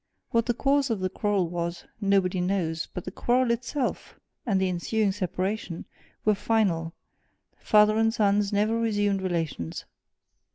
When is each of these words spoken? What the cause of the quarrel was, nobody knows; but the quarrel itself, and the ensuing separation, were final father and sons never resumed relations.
What 0.31 0.47
the 0.47 0.55
cause 0.55 0.89
of 0.89 0.99
the 0.99 1.11
quarrel 1.11 1.47
was, 1.47 1.85
nobody 2.01 2.41
knows; 2.41 2.87
but 2.91 3.03
the 3.05 3.11
quarrel 3.11 3.51
itself, 3.51 4.15
and 4.47 4.59
the 4.59 4.67
ensuing 4.67 5.11
separation, 5.11 5.85
were 6.25 6.33
final 6.33 6.95
father 7.59 7.97
and 7.99 8.11
sons 8.11 8.51
never 8.51 8.79
resumed 8.79 9.21
relations. 9.21 9.85